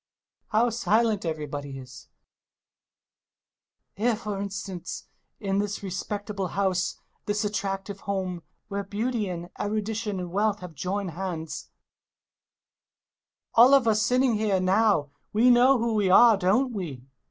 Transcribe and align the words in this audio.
How 0.47 0.71
silent 0.71 1.25
everybody 1.25 1.77
is! 1.77 2.07
[Long 3.99 4.05
silence] 4.07 4.09
Here, 4.09 4.15
for 4.35 4.41
instance, 4.41 5.03
in 5.39 5.59
this 5.59 5.83
respectable 5.83 6.47
house, 6.47 6.97
this 7.27 7.45
attractive 7.45 7.99
home, 7.99 8.41
where 8.67 8.83
beauty 8.83 9.29
and 9.29 9.51
erudition 9.59 10.19
and 10.19 10.31
wealth 10.31 10.61
have 10.61 10.73
joined 10.73 11.11
hands.... 11.11 11.69
[Long 13.55 13.67
silence] 13.67 13.73
All 13.73 13.73
of 13.75 13.87
us 13.87 14.01
sitting 14.01 14.33
here 14.33 14.59
now— 14.59 15.11
^we 15.35 15.51
know 15.51 15.77
who 15.77 15.93
we 15.93 16.09
are, 16.09 16.35
don't 16.35 16.73
we 16.73 17.05